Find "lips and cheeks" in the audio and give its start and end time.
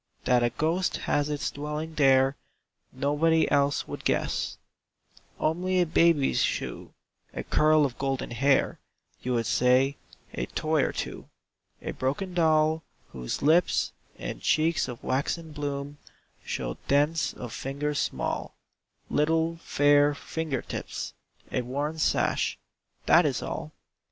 13.43-14.87